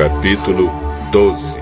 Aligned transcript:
Capítulo 0.00 0.72
12 1.12 1.58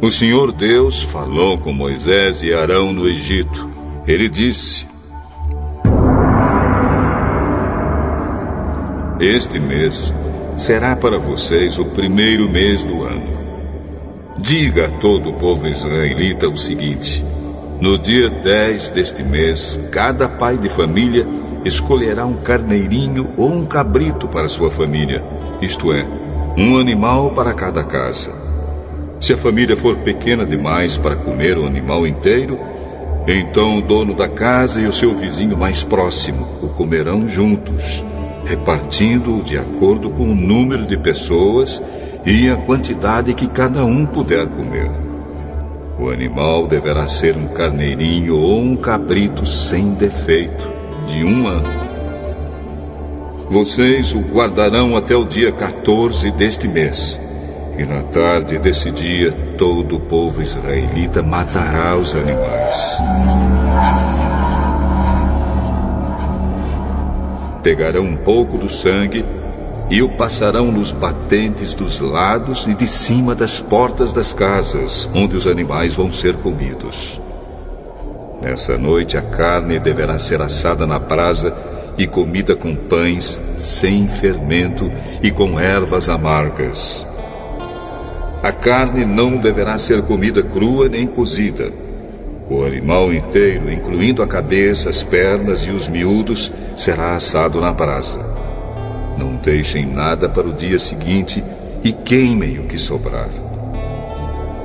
O 0.00 0.10
Senhor 0.10 0.52
Deus 0.52 1.02
falou 1.02 1.58
com 1.58 1.70
Moisés 1.70 2.42
e 2.42 2.50
Arão 2.50 2.94
no 2.94 3.06
Egito. 3.06 3.68
Ele 4.06 4.30
disse: 4.30 4.88
Este 9.20 9.60
mês 9.60 10.14
será 10.56 10.96
para 10.96 11.18
vocês 11.18 11.78
o 11.78 11.84
primeiro 11.84 12.48
mês 12.48 12.82
do 12.82 13.02
ano. 13.02 13.38
Diga 14.38 14.86
a 14.86 14.90
todo 14.92 15.28
o 15.28 15.34
povo 15.34 15.68
israelita 15.68 16.48
o 16.48 16.56
seguinte: 16.56 17.22
No 17.78 17.98
dia 17.98 18.30
10 18.30 18.88
deste 18.88 19.22
mês, 19.22 19.78
cada 19.92 20.26
pai 20.26 20.56
de 20.56 20.70
família 20.70 21.28
escolherá 21.64 22.24
um 22.24 22.36
carneirinho 22.36 23.30
ou 23.36 23.50
um 23.52 23.66
cabrito 23.66 24.26
para 24.26 24.48
sua 24.48 24.70
família, 24.70 25.22
isto 25.60 25.92
é, 25.92 26.06
um 26.56 26.78
animal 26.78 27.30
para 27.32 27.52
cada 27.52 27.84
casa. 27.84 28.32
Se 29.18 29.34
a 29.34 29.36
família 29.36 29.76
for 29.76 29.96
pequena 29.98 30.46
demais 30.46 30.96
para 30.96 31.16
comer 31.16 31.58
o 31.58 31.66
animal 31.66 32.06
inteiro, 32.06 32.58
então 33.26 33.78
o 33.78 33.82
dono 33.82 34.14
da 34.14 34.28
casa 34.28 34.80
e 34.80 34.86
o 34.86 34.92
seu 34.92 35.14
vizinho 35.14 35.56
mais 35.56 35.84
próximo 35.84 36.46
o 36.62 36.68
comerão 36.68 37.28
juntos, 37.28 38.02
repartindo-o 38.46 39.42
de 39.42 39.58
acordo 39.58 40.10
com 40.10 40.24
o 40.24 40.34
número 40.34 40.86
de 40.86 40.96
pessoas 40.96 41.82
e 42.24 42.48
a 42.48 42.56
quantidade 42.56 43.34
que 43.34 43.46
cada 43.46 43.84
um 43.84 44.06
puder 44.06 44.46
comer. 44.46 44.90
O 45.98 46.08
animal 46.08 46.66
deverá 46.66 47.06
ser 47.06 47.36
um 47.36 47.48
carneirinho 47.48 48.34
ou 48.38 48.58
um 48.58 48.74
cabrito 48.74 49.44
sem 49.44 49.92
defeito 49.92 50.79
de 51.10 51.24
um 51.24 51.46
ano. 51.46 51.68
Vocês 53.50 54.14
o 54.14 54.20
guardarão 54.20 54.96
até 54.96 55.16
o 55.16 55.24
dia 55.24 55.50
14 55.50 56.30
deste 56.30 56.68
mês. 56.68 57.20
E 57.76 57.84
na 57.84 58.02
tarde 58.04 58.58
desse 58.58 58.90
dia, 58.92 59.32
todo 59.58 59.96
o 59.96 60.00
povo 60.00 60.40
israelita 60.40 61.22
matará 61.22 61.96
os 61.96 62.14
animais. 62.14 62.98
Pegarão 67.62 68.04
um 68.04 68.16
pouco 68.16 68.56
do 68.56 68.68
sangue 68.68 69.24
e 69.90 70.02
o 70.02 70.08
passarão 70.10 70.70
nos 70.70 70.92
batentes 70.92 71.74
dos 71.74 71.98
lados 72.00 72.66
e 72.68 72.74
de 72.74 72.86
cima 72.86 73.34
das 73.34 73.60
portas 73.60 74.12
das 74.12 74.32
casas, 74.32 75.10
onde 75.12 75.36
os 75.36 75.46
animais 75.46 75.94
vão 75.94 76.12
ser 76.12 76.36
comidos. 76.36 77.20
Nessa 78.40 78.78
noite 78.78 79.16
a 79.16 79.22
carne 79.22 79.78
deverá 79.78 80.18
ser 80.18 80.40
assada 80.40 80.86
na 80.86 80.98
brasa 80.98 81.54
e 81.98 82.06
comida 82.06 82.56
com 82.56 82.74
pães 82.74 83.40
sem 83.56 84.08
fermento 84.08 84.90
e 85.22 85.30
com 85.30 85.60
ervas 85.60 86.08
amargas. 86.08 87.06
A 88.42 88.50
carne 88.50 89.04
não 89.04 89.36
deverá 89.36 89.76
ser 89.76 90.00
comida 90.02 90.42
crua 90.42 90.88
nem 90.88 91.06
cozida. 91.06 91.70
O 92.48 92.64
animal 92.64 93.12
inteiro, 93.12 93.70
incluindo 93.70 94.22
a 94.22 94.26
cabeça, 94.26 94.88
as 94.88 95.04
pernas 95.04 95.60
e 95.60 95.70
os 95.70 95.86
miúdos, 95.88 96.50
será 96.74 97.14
assado 97.14 97.60
na 97.60 97.72
brasa. 97.72 98.24
Não 99.18 99.36
deixem 99.36 99.84
nada 99.84 100.28
para 100.28 100.48
o 100.48 100.52
dia 100.52 100.78
seguinte 100.78 101.44
e 101.84 101.92
queimem 101.92 102.58
o 102.58 102.64
que 102.64 102.78
sobrar. 102.78 103.28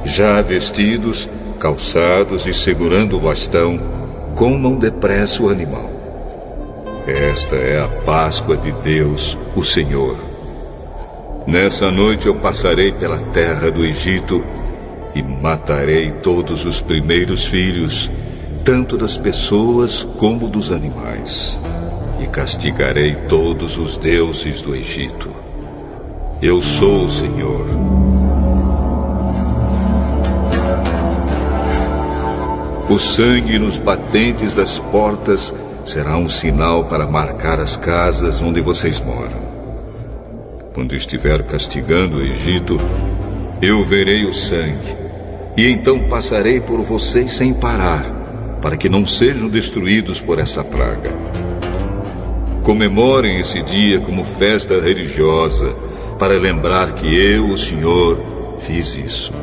Já 0.06 0.42
vestidos, 0.42 1.30
calçados 1.56 2.46
e 2.46 2.54
segurando 2.54 3.18
o 3.18 3.22
bastão, 3.22 3.80
comam 4.36 4.76
depressa 4.76 5.42
o 5.42 5.50
animal. 5.50 5.90
Esta 7.08 7.56
é 7.56 7.84
a 7.84 7.88
Páscoa 7.88 8.58
de 8.58 8.72
Deus, 8.72 9.38
o 9.56 9.64
Senhor. 9.64 10.18
Nessa 11.48 11.92
noite 11.92 12.26
eu 12.26 12.36
passarei 12.36 12.92
pela 12.92 13.20
terra 13.20 13.70
do 13.70 13.86
Egito 13.86 14.44
e 15.14 15.22
matarei 15.22 16.12
todos 16.12 16.66
os 16.66 16.82
primeiros 16.82 17.46
filhos, 17.46 18.12
tanto 18.64 18.98
das 18.98 19.16
pessoas 19.16 20.04
como 20.18 20.48
dos 20.48 20.72
animais, 20.72 21.58
e 22.20 22.26
castigarei 22.26 23.16
todos 23.28 23.78
os 23.78 23.96
deuses 23.98 24.62
do 24.62 24.76
Egito. 24.76 25.30
Eu 26.42 26.62
sou 26.62 27.06
o 27.06 27.10
Senhor. 27.10 27.85
O 32.96 33.00
sangue 33.00 33.60
nos 33.60 33.78
batentes 33.78 34.54
das 34.54 34.80
portas 34.80 35.54
será 35.84 36.16
um 36.16 36.30
sinal 36.30 36.86
para 36.86 37.06
marcar 37.06 37.60
as 37.60 37.76
casas 37.76 38.42
onde 38.42 38.62
vocês 38.62 39.02
moram. 39.02 39.44
Quando 40.74 40.96
estiver 40.96 41.44
castigando 41.44 42.20
o 42.20 42.22
Egito, 42.22 42.80
eu 43.62 43.84
verei 43.84 44.24
o 44.24 44.32
sangue, 44.32 44.96
e 45.58 45.68
então 45.68 46.08
passarei 46.08 46.62
por 46.62 46.82
vocês 46.84 47.34
sem 47.34 47.54
parar, 47.54 48.06
para 48.62 48.78
que 48.78 48.88
não 48.88 49.06
sejam 49.06 49.50
destruídos 49.50 50.22
por 50.22 50.40
essa 50.40 50.64
praga. 50.64 51.14
Comemorem 52.64 53.42
esse 53.42 53.62
dia 53.62 54.00
como 54.00 54.24
festa 54.24 54.80
religiosa, 54.80 55.76
para 56.18 56.40
lembrar 56.40 56.94
que 56.94 57.14
eu, 57.14 57.50
o 57.50 57.58
Senhor, 57.58 58.18
fiz 58.58 58.96
isso. 58.96 59.34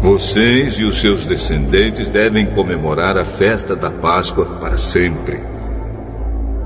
Vocês 0.00 0.76
e 0.76 0.84
os 0.84 0.98
seus 0.98 1.26
descendentes 1.26 2.08
devem 2.08 2.46
comemorar 2.46 3.18
a 3.18 3.24
festa 3.24 3.76
da 3.76 3.90
Páscoa 3.90 4.46
para 4.58 4.78
sempre. 4.78 5.38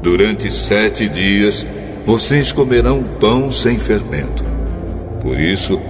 Durante 0.00 0.48
sete 0.52 1.08
dias, 1.08 1.66
vocês 2.06 2.52
comerão 2.52 3.02
pão 3.18 3.50
sem 3.50 3.76
fermento. 3.76 4.44
Por 5.20 5.40
isso, 5.40 5.80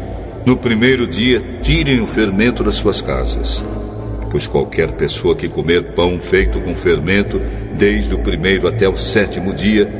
no 0.47 0.56
primeiro 0.56 1.06
dia, 1.06 1.60
tirem 1.62 2.00
o 2.00 2.06
fermento 2.06 2.65
das 2.65 2.77
suas 2.77 3.03
casas. 3.03 3.62
Pois 4.31 4.47
qualquer 4.47 4.93
pessoa 4.93 5.37
que 5.37 5.47
comer 5.47 5.93
pão 5.93 6.19
feito 6.19 6.59
com 6.60 6.75
fermento, 6.75 7.43
desde 7.77 8.15
o 8.15 8.19
primeiro 8.21 8.66
até 8.66 8.88
o 8.88 8.97
sétimo 8.97 9.53
dia, 9.53 9.93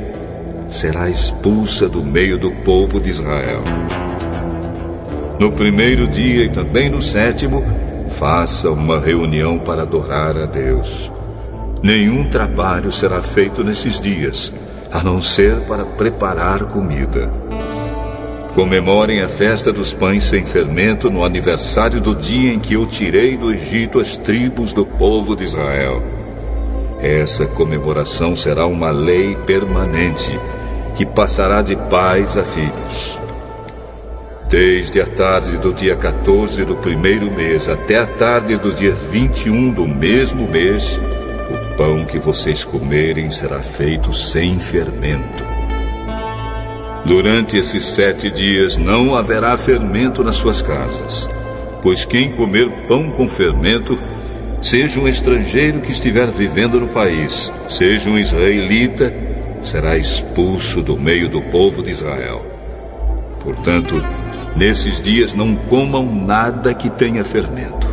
será 0.67 1.11
expulsa 1.11 1.91
do 1.91 2.03
meio 2.03 2.39
do 2.39 2.51
povo 2.51 2.99
de 2.99 3.11
Israel. 3.11 3.63
No 5.45 5.53
primeiro 5.53 6.09
dia 6.09 6.47
e 6.47 6.49
também 6.49 6.89
no 6.89 7.03
sétimo, 7.03 7.63
faça 8.09 8.71
uma 8.71 8.99
reunião 8.99 9.59
para 9.59 9.83
adorar 9.83 10.39
a 10.39 10.47
Deus. 10.47 11.13
Nenhum 11.83 12.25
trabalho 12.31 12.91
será 12.91 13.21
feito 13.21 13.63
nesses 13.63 14.01
dias, 14.01 14.51
a 14.91 15.03
não 15.03 15.21
ser 15.21 15.57
para 15.69 15.85
preparar 15.85 16.65
comida. 16.65 17.31
Comemorem 18.55 19.21
a 19.21 19.29
festa 19.29 19.71
dos 19.71 19.93
pães 19.93 20.25
sem 20.25 20.47
fermento 20.47 21.11
no 21.11 21.23
aniversário 21.23 22.01
do 22.01 22.15
dia 22.17 22.51
em 22.51 22.59
que 22.59 22.73
eu 22.73 22.87
tirei 22.87 23.37
do 23.37 23.53
Egito 23.53 24.01
as 24.01 24.17
tribos 24.17 24.73
do 24.73 24.87
povo 24.87 25.37
de 25.37 25.45
Israel. 25.45 26.03
Essa 27.03 27.45
comemoração 27.45 28.35
será 28.35 28.65
uma 28.65 28.91
lei 28.91 29.37
permanente 29.45 30.41
que 30.97 31.05
passará 31.05 31.61
de 31.61 31.77
pais 31.77 32.39
a 32.39 32.45
filhos. 32.45 33.24
Desde 34.57 35.01
a 35.01 35.07
tarde 35.07 35.59
do 35.59 35.73
dia 35.73 35.97
14 35.97 36.65
do 36.65 36.77
primeiro 36.77 37.29
mês 37.29 37.69
até 37.69 37.99
a 37.99 38.07
tarde 38.07 38.57
do 38.57 38.73
dia 38.73 38.95
21 38.95 39.71
do 39.71 39.85
mesmo 39.85 40.49
mês, 40.49 41.01
o 41.51 41.77
pão 41.77 42.05
que 42.05 42.21
vocês 42.21 42.65
comerem 42.65 43.33
será 43.33 43.59
feito 43.59 44.15
sem 44.15 44.61
fermento. 44.61 45.43
Durante 47.05 47.57
esses 47.57 47.83
sete 47.83 48.31
dias 48.31 48.79
não 48.79 49.17
haverá 49.17 49.57
fermento 49.57 50.23
nas 50.23 50.37
suas 50.37 50.63
casas, 50.63 51.29
pois 51.83 52.05
quem 52.05 52.31
comer 52.31 52.71
pão 52.87 53.11
com 53.11 53.29
fermento, 53.29 53.99
seja 54.63 55.01
um 55.01 55.09
estrangeiro 55.09 55.81
que 55.81 55.91
estiver 55.91 56.29
vivendo 56.29 56.79
no 56.79 56.87
país, 56.87 57.53
seja 57.69 58.09
um 58.09 58.17
israelita, 58.17 59.13
será 59.65 59.97
expulso 59.97 60.81
do 60.81 60.97
meio 60.97 61.29
do 61.29 61.43
povo 61.43 61.83
de 61.83 61.91
Israel. 61.91 62.47
Portanto, 63.43 64.01
Nesses 64.57 65.01
dias 65.01 65.35
não 65.35 65.57
comam 65.57 66.15
nada 66.15 66.73
que 66.73 66.89
tenha 66.89 67.25
fermento. 67.25 67.89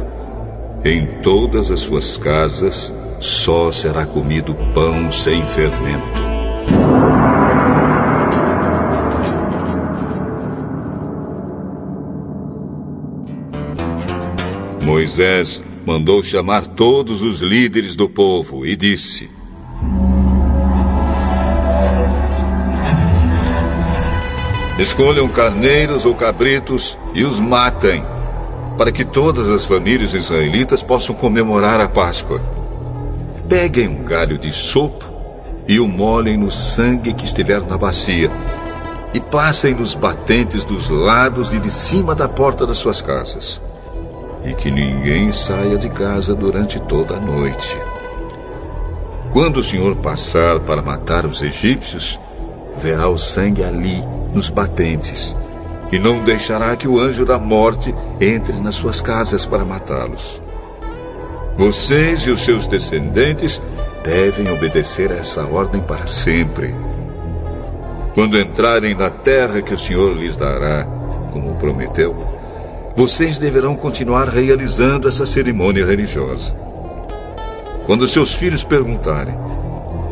Em 0.85 1.07
todas 1.21 1.71
as 1.71 1.79
suas 1.79 2.17
casas 2.19 2.93
só 3.19 3.71
será 3.71 4.05
comido 4.05 4.55
pão 4.73 5.11
sem 5.11 5.41
fermento. 5.43 6.21
Moisés 14.83 15.63
mandou 15.83 16.21
chamar 16.21 16.67
todos 16.67 17.23
os 17.23 17.41
líderes 17.41 17.95
do 17.95 18.07
povo 18.07 18.65
e 18.67 18.75
disse: 18.75 19.29
Escolham 24.81 25.29
carneiros 25.29 26.07
ou 26.07 26.15
cabritos 26.15 26.97
e 27.13 27.23
os 27.23 27.39
matem, 27.39 28.03
para 28.79 28.91
que 28.91 29.05
todas 29.05 29.47
as 29.47 29.63
famílias 29.63 30.15
israelitas 30.15 30.81
possam 30.81 31.13
comemorar 31.13 31.79
a 31.79 31.87
Páscoa. 31.87 32.41
Peguem 33.47 33.87
um 33.87 34.03
galho 34.03 34.39
de 34.39 34.51
sopo 34.51 35.05
e 35.67 35.79
o 35.79 35.87
molhem 35.87 36.35
no 36.35 36.49
sangue 36.49 37.13
que 37.13 37.25
estiver 37.25 37.61
na 37.61 37.77
bacia, 37.77 38.31
e 39.13 39.19
passem 39.19 39.75
nos 39.75 39.93
batentes 39.93 40.63
dos 40.63 40.89
lados 40.89 41.53
e 41.53 41.59
de 41.59 41.69
cima 41.69 42.15
da 42.15 42.27
porta 42.27 42.65
das 42.65 42.79
suas 42.79 43.03
casas, 43.03 43.61
e 44.43 44.51
que 44.55 44.71
ninguém 44.71 45.31
saia 45.31 45.77
de 45.77 45.89
casa 45.89 46.33
durante 46.33 46.79
toda 46.79 47.17
a 47.17 47.19
noite. 47.19 47.77
Quando 49.31 49.57
o 49.57 49.63
Senhor 49.63 49.95
passar 49.97 50.59
para 50.61 50.81
matar 50.81 51.23
os 51.27 51.43
egípcios, 51.43 52.19
verá 52.79 53.07
o 53.09 53.17
sangue 53.19 53.63
ali, 53.63 54.03
nos 54.33 54.49
batentes, 54.49 55.35
e 55.91 55.99
não 55.99 56.23
deixará 56.23 56.75
que 56.75 56.87
o 56.87 56.99
anjo 56.99 57.25
da 57.25 57.37
morte 57.37 57.93
entre 58.19 58.53
nas 58.53 58.75
suas 58.75 59.01
casas 59.01 59.45
para 59.45 59.65
matá-los. 59.65 60.41
Vocês 61.57 62.21
e 62.21 62.31
os 62.31 62.43
seus 62.43 62.65
descendentes 62.65 63.61
devem 64.03 64.51
obedecer 64.51 65.11
a 65.11 65.15
essa 65.15 65.45
ordem 65.45 65.81
para 65.81 66.07
sempre. 66.07 66.73
Quando 68.13 68.39
entrarem 68.39 68.95
na 68.95 69.09
terra 69.09 69.61
que 69.61 69.73
o 69.73 69.77
Senhor 69.77 70.15
lhes 70.15 70.35
dará, 70.35 70.85
como 71.31 71.55
prometeu, 71.55 72.15
vocês 72.95 73.37
deverão 73.37 73.75
continuar 73.75 74.27
realizando 74.27 75.07
essa 75.07 75.25
cerimônia 75.25 75.85
religiosa. 75.85 76.53
Quando 77.85 78.07
seus 78.07 78.33
filhos 78.33 78.63
perguntarem: 78.63 79.35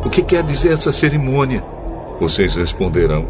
O 0.04 0.10
que 0.10 0.22
quer 0.22 0.42
dizer 0.42 0.72
essa 0.72 0.92
cerimônia? 0.92 1.62
Vocês 2.18 2.54
responderão: 2.54 3.26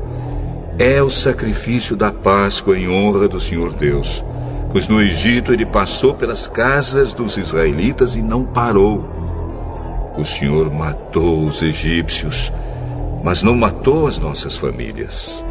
É 0.80 1.02
o 1.02 1.10
sacrifício 1.10 1.94
da 1.94 2.10
Páscoa 2.10 2.78
em 2.78 2.88
honra 2.88 3.28
do 3.28 3.38
Senhor 3.38 3.74
Deus. 3.74 4.24
Pois 4.72 4.88
no 4.88 4.98
Egito 4.98 5.52
ele 5.52 5.66
passou 5.66 6.14
pelas 6.14 6.48
casas 6.48 7.12
dos 7.12 7.36
israelitas 7.36 8.16
e 8.16 8.22
não 8.22 8.44
parou. 8.44 9.04
O 10.16 10.24
Senhor 10.24 10.72
matou 10.72 11.44
os 11.44 11.60
egípcios, 11.60 12.50
mas 13.22 13.42
não 13.42 13.54
matou 13.54 14.06
as 14.06 14.18
nossas 14.18 14.56
famílias. 14.56 15.44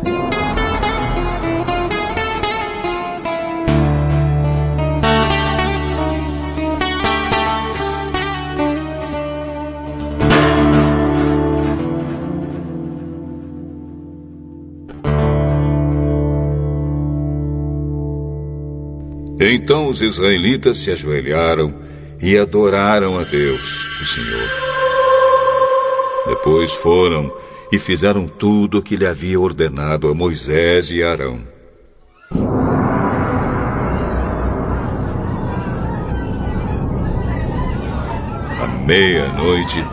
Então 19.52 19.88
os 19.88 20.00
israelitas 20.00 20.78
se 20.78 20.92
ajoelharam 20.92 21.74
e 22.22 22.38
adoraram 22.38 23.18
a 23.18 23.24
Deus, 23.24 23.88
o 24.00 24.06
Senhor. 24.06 24.48
Depois 26.28 26.72
foram 26.72 27.34
e 27.72 27.80
fizeram 27.80 28.28
tudo 28.28 28.78
o 28.78 28.82
que 28.84 28.96
lhe 28.96 29.08
havia 29.08 29.40
ordenado 29.40 30.08
a 30.08 30.14
Moisés 30.14 30.92
e 30.92 31.02
Arão. 31.02 31.42
À 38.62 38.68
meia-noite, 38.86 39.84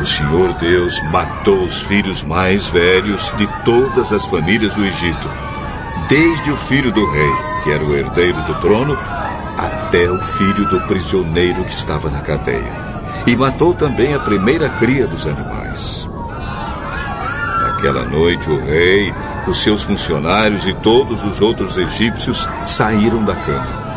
o 0.00 0.06
Senhor 0.06 0.54
Deus 0.54 1.02
matou 1.12 1.62
os 1.62 1.82
filhos 1.82 2.22
mais 2.22 2.68
velhos 2.68 3.34
de 3.36 3.46
todas 3.66 4.14
as 4.14 4.24
famílias 4.24 4.72
do 4.72 4.82
Egito, 4.82 5.30
desde 6.08 6.50
o 6.50 6.56
filho 6.56 6.90
do 6.90 7.04
rei 7.04 7.47
que 7.62 7.70
era 7.70 7.84
o 7.84 7.94
herdeiro 7.94 8.42
do 8.44 8.54
trono, 8.60 8.96
até 9.56 10.10
o 10.10 10.20
filho 10.20 10.68
do 10.68 10.80
prisioneiro 10.82 11.64
que 11.64 11.72
estava 11.72 12.10
na 12.10 12.20
cadeia. 12.20 12.88
E 13.26 13.34
matou 13.34 13.74
também 13.74 14.14
a 14.14 14.20
primeira 14.20 14.68
cria 14.70 15.06
dos 15.06 15.26
animais. 15.26 16.08
Naquela 17.60 18.04
noite, 18.04 18.48
o 18.50 18.64
rei, 18.64 19.12
os 19.46 19.62
seus 19.62 19.82
funcionários 19.82 20.66
e 20.66 20.74
todos 20.74 21.24
os 21.24 21.40
outros 21.40 21.76
egípcios 21.76 22.48
saíram 22.66 23.24
da 23.24 23.34
cama. 23.34 23.88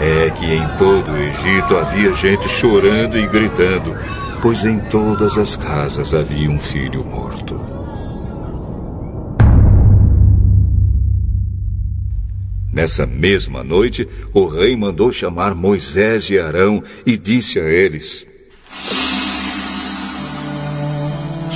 É 0.00 0.30
que 0.30 0.46
em 0.46 0.66
todo 0.76 1.10
o 1.10 1.16
Egito 1.16 1.76
havia 1.76 2.12
gente 2.12 2.48
chorando 2.48 3.18
e 3.18 3.26
gritando, 3.26 3.96
pois 4.40 4.64
em 4.64 4.78
todas 4.78 5.36
as 5.36 5.56
casas 5.56 6.14
havia 6.14 6.50
um 6.50 6.58
filho 6.58 7.04
morto. 7.04 7.77
Nessa 12.78 13.04
mesma 13.04 13.64
noite, 13.64 14.08
o 14.32 14.46
rei 14.46 14.76
mandou 14.76 15.10
chamar 15.10 15.52
Moisés 15.52 16.30
e 16.30 16.38
Arão 16.38 16.80
e 17.04 17.16
disse 17.16 17.58
a 17.58 17.64
eles: 17.64 18.24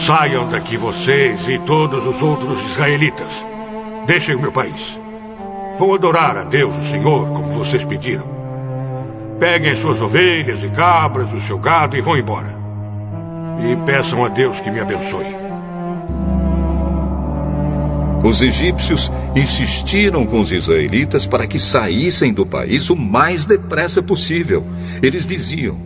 Saiam 0.04 0.50
daqui 0.50 0.76
vocês 0.76 1.46
e 1.46 1.60
todos 1.60 2.04
os 2.04 2.20
outros 2.20 2.60
israelitas. 2.72 3.46
Deixem 4.04 4.34
o 4.34 4.40
meu 4.40 4.50
país. 4.50 4.98
Vão 5.78 5.94
adorar 5.94 6.36
a 6.38 6.42
Deus, 6.42 6.76
o 6.76 6.82
Senhor, 6.90 7.28
como 7.28 7.52
vocês 7.52 7.84
pediram. 7.84 8.26
Peguem 9.38 9.76
suas 9.76 10.02
ovelhas 10.02 10.60
e 10.64 10.70
cabras, 10.70 11.32
o 11.32 11.40
seu 11.40 11.56
gado 11.56 11.96
e 11.96 12.00
vão 12.00 12.16
embora. 12.16 12.52
E 13.60 13.76
peçam 13.86 14.24
a 14.24 14.28
Deus 14.28 14.58
que 14.58 14.72
me 14.72 14.80
abençoe. 14.80 15.36
Os 18.24 18.40
egípcios 18.40 19.10
insistiram 19.34 20.26
com 20.26 20.40
os 20.40 20.52
israelitas 20.52 21.26
para 21.26 21.46
que 21.46 21.58
saíssem 21.58 22.32
do 22.32 22.44
país 22.44 22.90
o 22.90 22.96
mais 22.96 23.44
depressa 23.44 24.02
possível. 24.02 24.64
Eles 25.02 25.26
diziam: 25.26 25.81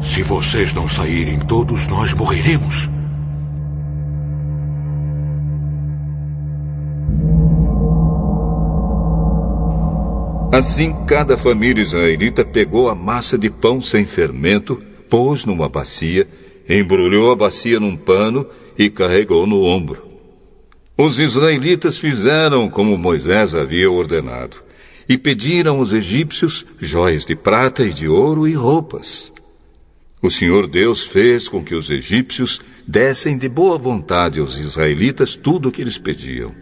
Se 0.00 0.22
vocês 0.22 0.72
não 0.72 0.88
saírem, 0.88 1.38
todos 1.38 1.86
nós 1.86 2.14
morreremos. 2.14 2.88
Assim, 10.52 10.94
cada 11.06 11.36
família 11.36 11.82
israelita 11.82 12.42
pegou 12.42 12.88
a 12.88 12.94
massa 12.94 13.36
de 13.36 13.50
pão 13.50 13.78
sem 13.78 14.06
fermento, 14.06 14.82
pôs 15.10 15.44
numa 15.44 15.68
bacia, 15.68 16.26
embrulhou 16.66 17.30
a 17.30 17.36
bacia 17.36 17.78
num 17.78 17.94
pano 17.94 18.46
e 18.78 18.88
carregou 18.88 19.46
no 19.46 19.62
ombro. 19.62 20.05
Os 20.98 21.18
israelitas 21.18 21.98
fizeram 21.98 22.70
como 22.70 22.96
Moisés 22.96 23.54
havia 23.54 23.90
ordenado 23.90 24.56
e 25.06 25.18
pediram 25.18 25.78
aos 25.78 25.92
egípcios 25.92 26.64
joias 26.80 27.26
de 27.26 27.36
prata 27.36 27.84
e 27.84 27.92
de 27.92 28.08
ouro 28.08 28.48
e 28.48 28.54
roupas. 28.54 29.30
O 30.22 30.30
Senhor 30.30 30.66
Deus 30.66 31.04
fez 31.04 31.48
com 31.48 31.62
que 31.62 31.74
os 31.74 31.90
egípcios 31.90 32.62
dessem 32.86 33.36
de 33.36 33.48
boa 33.48 33.76
vontade 33.76 34.40
aos 34.40 34.58
israelitas 34.58 35.36
tudo 35.36 35.68
o 35.68 35.72
que 35.72 35.82
eles 35.82 35.98
pediam. 35.98 36.52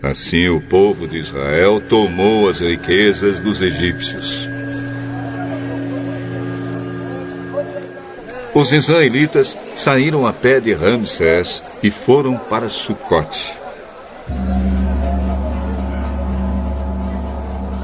Assim 0.00 0.48
o 0.48 0.60
povo 0.60 1.08
de 1.08 1.18
Israel 1.18 1.82
tomou 1.88 2.48
as 2.48 2.60
riquezas 2.60 3.40
dos 3.40 3.60
egípcios. 3.60 4.55
Os 8.56 8.72
israelitas 8.72 9.54
saíram 9.74 10.26
a 10.26 10.32
pé 10.32 10.60
de 10.60 10.72
Ramsés 10.72 11.62
e 11.82 11.90
foram 11.90 12.38
para 12.38 12.70
Sucote. 12.70 13.54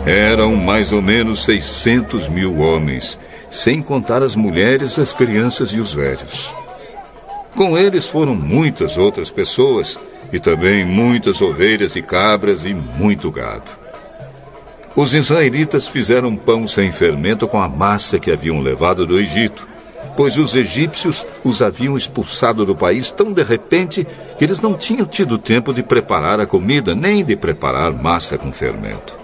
Eram 0.06 0.56
mais 0.56 0.90
ou 0.90 1.02
menos 1.02 1.44
600 1.44 2.26
mil 2.30 2.58
homens, 2.60 3.18
sem 3.50 3.82
contar 3.82 4.22
as 4.22 4.34
mulheres, 4.34 4.98
as 4.98 5.12
crianças 5.12 5.72
e 5.74 5.78
os 5.78 5.92
velhos. 5.92 6.50
Com 7.54 7.76
eles 7.76 8.08
foram 8.08 8.34
muitas 8.34 8.96
outras 8.96 9.30
pessoas 9.30 10.00
e 10.32 10.40
também 10.40 10.86
muitas 10.86 11.42
ovelhas 11.42 11.96
e 11.96 12.00
cabras 12.00 12.64
e 12.64 12.72
muito 12.72 13.30
gado. 13.30 13.70
Os 14.96 15.12
israelitas 15.12 15.86
fizeram 15.86 16.34
pão 16.34 16.66
sem 16.66 16.90
fermento 16.90 17.46
com 17.46 17.60
a 17.60 17.68
massa 17.68 18.18
que 18.18 18.32
haviam 18.32 18.58
levado 18.62 19.06
do 19.06 19.20
Egito 19.20 19.70
pois 20.16 20.36
os 20.36 20.54
egípcios 20.54 21.26
os 21.44 21.62
haviam 21.62 21.96
expulsado 21.96 22.64
do 22.64 22.74
país 22.74 23.10
tão 23.10 23.32
de 23.32 23.42
repente 23.42 24.06
que 24.38 24.44
eles 24.44 24.60
não 24.60 24.74
tinham 24.74 25.06
tido 25.06 25.38
tempo 25.38 25.72
de 25.72 25.82
preparar 25.82 26.40
a 26.40 26.46
comida 26.46 26.94
nem 26.94 27.24
de 27.24 27.36
preparar 27.36 27.92
massa 27.92 28.36
com 28.36 28.52
fermento. 28.52 29.22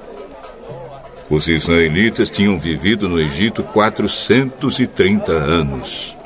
Os 1.30 1.46
israelitas 1.46 2.30
tinham 2.30 2.58
vivido 2.58 3.08
no 3.08 3.20
Egito 3.20 3.62
430 3.62 5.30
anos. 5.32 6.16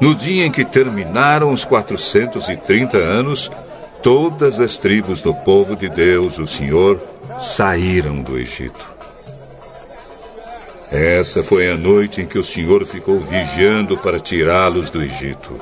No 0.00 0.14
dia 0.14 0.44
em 0.44 0.50
que 0.50 0.64
terminaram 0.64 1.50
os 1.50 1.64
430 1.64 2.98
anos, 2.98 3.50
todas 4.02 4.60
as 4.60 4.76
tribos 4.76 5.22
do 5.22 5.32
povo 5.32 5.74
de 5.74 5.88
Deus, 5.88 6.38
o 6.38 6.46
Senhor, 6.46 7.00
saíram 7.38 8.20
do 8.20 8.36
Egito. 8.36 8.91
Essa 10.92 11.42
foi 11.42 11.70
a 11.70 11.76
noite 11.76 12.20
em 12.20 12.26
que 12.26 12.38
o 12.38 12.44
Senhor 12.44 12.84
ficou 12.84 13.18
vigiando 13.18 13.96
para 13.96 14.20
tirá-los 14.20 14.90
do 14.90 15.02
Egito. 15.02 15.58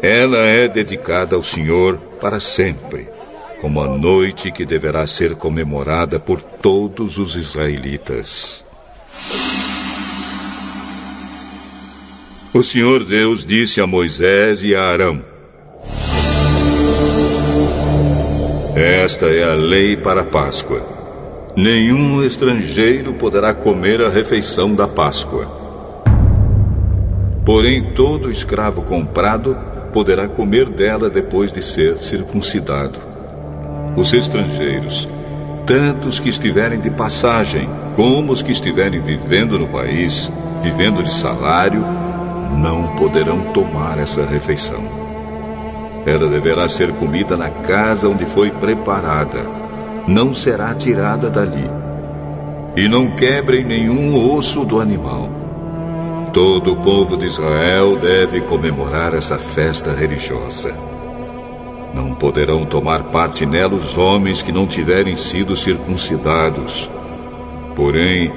Ela 0.00 0.38
é 0.38 0.66
dedicada 0.66 1.36
ao 1.36 1.42
Senhor 1.42 1.98
para 2.18 2.40
sempre, 2.40 3.06
como 3.60 3.82
a 3.82 3.86
noite 3.86 4.50
que 4.50 4.64
deverá 4.64 5.06
ser 5.06 5.34
comemorada 5.34 6.18
por 6.18 6.40
todos 6.40 7.18
os 7.18 7.36
israelitas. 7.36 8.64
O 12.54 12.62
Senhor 12.62 13.04
Deus 13.04 13.44
disse 13.44 13.82
a 13.82 13.86
Moisés 13.86 14.64
e 14.64 14.74
a 14.74 14.84
Arão: 14.84 15.22
Esta 18.74 19.26
é 19.26 19.44
a 19.44 19.52
lei 19.52 19.98
para 19.98 20.22
a 20.22 20.24
Páscoa. 20.24 20.95
Nenhum 21.56 22.22
estrangeiro 22.22 23.14
poderá 23.14 23.54
comer 23.54 24.02
a 24.02 24.10
refeição 24.10 24.74
da 24.74 24.86
Páscoa. 24.86 25.46
Porém, 27.46 27.94
todo 27.94 28.30
escravo 28.30 28.82
comprado 28.82 29.56
poderá 29.90 30.28
comer 30.28 30.68
dela 30.68 31.08
depois 31.08 31.50
de 31.54 31.62
ser 31.62 31.96
circuncidado. 31.96 33.00
Os 33.96 34.12
estrangeiros, 34.12 35.08
tanto 35.64 36.08
os 36.08 36.20
que 36.20 36.28
estiverem 36.28 36.78
de 36.78 36.90
passagem 36.90 37.70
como 37.94 38.32
os 38.32 38.42
que 38.42 38.52
estiverem 38.52 39.00
vivendo 39.00 39.58
no 39.58 39.68
país, 39.68 40.30
vivendo 40.60 41.02
de 41.02 41.10
salário, 41.10 41.82
não 42.58 42.96
poderão 42.96 43.40
tomar 43.54 43.98
essa 43.98 44.26
refeição. 44.26 44.84
Ela 46.04 46.28
deverá 46.28 46.68
ser 46.68 46.92
comida 46.92 47.34
na 47.34 47.48
casa 47.48 48.10
onde 48.10 48.26
foi 48.26 48.50
preparada 48.50 49.65
não 50.06 50.32
será 50.32 50.72
tirada 50.74 51.28
dali. 51.28 51.68
E 52.76 52.88
não 52.88 53.10
quebrem 53.10 53.64
nenhum 53.64 54.14
osso 54.14 54.64
do 54.64 54.80
animal. 54.80 55.28
Todo 56.32 56.74
o 56.74 56.76
povo 56.76 57.16
de 57.16 57.26
Israel 57.26 57.96
deve 57.96 58.42
comemorar 58.42 59.14
essa 59.14 59.38
festa 59.38 59.92
religiosa. 59.92 60.76
Não 61.94 62.14
poderão 62.14 62.64
tomar 62.64 63.04
parte 63.04 63.46
nela 63.46 63.74
os 63.74 63.96
homens 63.96 64.42
que 64.42 64.52
não 64.52 64.66
tiverem 64.66 65.16
sido 65.16 65.56
circuncidados. 65.56 66.90
Porém, 67.74 68.30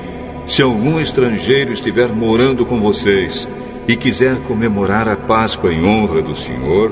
se 0.47 0.61
algum 0.61 0.99
estrangeiro 0.99 1.73
estiver 1.73 2.07
morando 2.07 2.65
com 2.65 2.79
vocês 2.79 3.47
e 3.87 3.95
quiser 3.95 4.37
comemorar 4.43 5.07
a 5.07 5.17
Páscoa 5.17 5.71
em 5.73 5.85
honra 5.85 6.21
do 6.21 6.33
Senhor, 6.33 6.91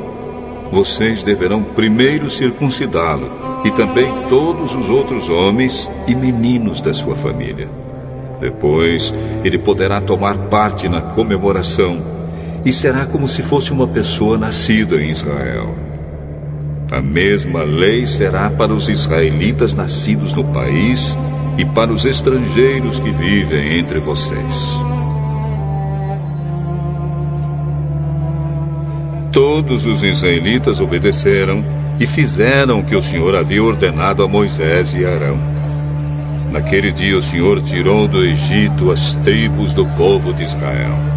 vocês 0.69 1.23
deverão 1.23 1.63
primeiro 1.63 2.29
circuncidá-lo 2.29 3.46
e 3.63 3.71
também 3.71 4.07
todos 4.29 4.75
os 4.75 4.89
outros 4.89 5.29
homens 5.29 5.89
e 6.07 6.15
meninos 6.15 6.81
da 6.81 6.93
sua 6.93 7.15
família. 7.15 7.69
Depois, 8.39 9.13
ele 9.43 9.57
poderá 9.57 9.99
tomar 9.99 10.37
parte 10.49 10.87
na 10.87 11.01
comemoração 11.01 12.01
e 12.63 12.71
será 12.71 13.05
como 13.05 13.27
se 13.27 13.41
fosse 13.41 13.71
uma 13.71 13.87
pessoa 13.87 14.37
nascida 14.37 15.01
em 15.01 15.09
Israel. 15.09 15.75
A 16.91 17.01
mesma 17.01 17.63
lei 17.63 18.05
será 18.05 18.49
para 18.49 18.73
os 18.73 18.87
israelitas 18.87 19.73
nascidos 19.73 20.33
no 20.33 20.43
país 20.45 21.17
e 21.57 21.65
para 21.65 21.91
os 21.91 22.05
estrangeiros 22.05 22.99
que 22.99 23.11
vivem 23.11 23.77
entre 23.77 23.99
vocês. 23.99 24.73
Todos 29.31 29.85
os 29.85 30.03
israelitas 30.03 30.79
obedeceram 30.79 31.76
e 31.99 32.05
fizeram 32.05 32.79
o 32.79 32.83
que 32.83 32.95
o 32.95 33.01
Senhor 33.01 33.35
havia 33.35 33.63
ordenado 33.63 34.23
a 34.23 34.27
Moisés 34.27 34.93
e 34.93 35.05
Arão. 35.05 35.39
Naquele 36.51 36.91
dia 36.91 37.17
o 37.17 37.21
Senhor 37.21 37.61
tirou 37.61 38.07
do 38.07 38.23
Egito 38.23 38.91
as 38.91 39.15
tribos 39.17 39.73
do 39.73 39.85
povo 39.87 40.33
de 40.33 40.43
Israel. 40.43 41.16